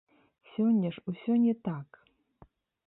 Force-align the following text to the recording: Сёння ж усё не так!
Сёння 0.53 0.89
ж 0.95 1.03
усё 1.13 1.33
не 1.45 1.55
так! 1.71 1.87